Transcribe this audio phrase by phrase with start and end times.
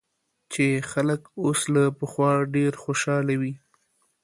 [0.51, 3.53] چې خلک اوس له پخوا ډېر خوشاله وي